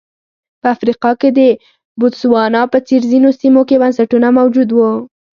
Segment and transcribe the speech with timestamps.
[0.61, 1.39] په افریقا کې د
[1.99, 4.91] بوتسوانا په څېر ځینو سیمو کې بنسټونه موجود وو.